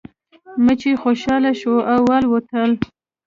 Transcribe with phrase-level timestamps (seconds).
[0.65, 2.75] مچۍ خوشحاله شوه او والوتله.